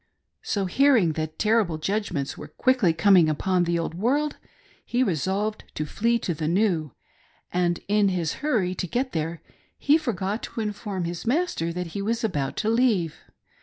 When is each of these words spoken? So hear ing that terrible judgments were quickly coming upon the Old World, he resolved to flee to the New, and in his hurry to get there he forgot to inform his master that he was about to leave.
So 0.41 0.65
hear 0.65 0.97
ing 0.97 1.11
that 1.11 1.37
terrible 1.37 1.77
judgments 1.77 2.35
were 2.35 2.47
quickly 2.47 2.91
coming 2.91 3.29
upon 3.29 3.65
the 3.65 3.77
Old 3.77 3.93
World, 3.93 4.37
he 4.83 5.03
resolved 5.03 5.63
to 5.75 5.85
flee 5.85 6.17
to 6.25 6.33
the 6.33 6.47
New, 6.47 6.93
and 7.53 7.79
in 7.87 8.09
his 8.09 8.33
hurry 8.41 8.73
to 8.73 8.87
get 8.87 9.11
there 9.11 9.43
he 9.77 9.99
forgot 9.99 10.41
to 10.41 10.59
inform 10.61 11.03
his 11.03 11.27
master 11.27 11.71
that 11.73 11.87
he 11.93 12.01
was 12.01 12.23
about 12.23 12.57
to 12.57 12.69
leave. 12.71 13.17